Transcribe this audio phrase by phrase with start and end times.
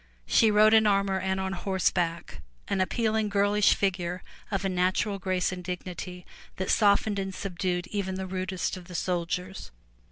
[0.25, 5.19] She rode in armor and on horse back, an appealing girlish figure of a natural
[5.19, 9.69] grace and dignity that softened and subdued even the rudest of the soldiers.